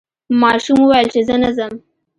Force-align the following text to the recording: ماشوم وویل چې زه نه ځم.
ماشوم 0.41 0.77
وویل 0.81 1.07
چې 1.13 1.21
زه 1.27 1.35
نه 1.43 1.49
ځم. 1.57 1.73